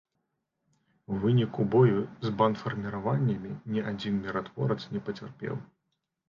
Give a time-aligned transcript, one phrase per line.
[1.15, 5.55] У выніку бою з бандфарміраваннямі ні адзін міратворац не пацярпеў.